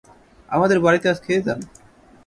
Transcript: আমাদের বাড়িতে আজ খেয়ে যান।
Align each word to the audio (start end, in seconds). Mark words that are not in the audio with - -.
আমাদের 0.49 0.77
বাড়িতে 0.79 1.05
আজ 1.09 1.17
খেয়ে 1.25 1.45
যান। 1.47 1.59